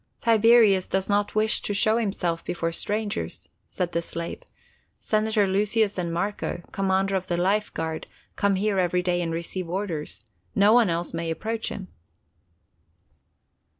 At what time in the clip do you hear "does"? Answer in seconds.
0.87-1.09